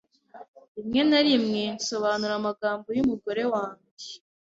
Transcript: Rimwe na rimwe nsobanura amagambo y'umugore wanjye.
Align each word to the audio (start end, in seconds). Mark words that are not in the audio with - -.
Rimwe 0.75 1.01
na 1.09 1.19
rimwe 1.27 1.61
nsobanura 1.75 2.33
amagambo 2.39 2.87
y'umugore 2.97 3.41
wanjye. 3.53 4.07